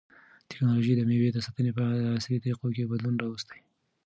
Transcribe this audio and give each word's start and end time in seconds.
تکنالوژي 0.49 0.93
د 0.95 1.01
مېوو 1.09 1.35
د 1.35 1.37
ساتنې 1.45 1.71
په 1.77 1.83
عصري 2.17 2.37
طریقو 2.43 2.67
کې 2.75 2.89
بدلون 2.91 3.15
راوستی 3.21 3.57
دی. 3.61 3.63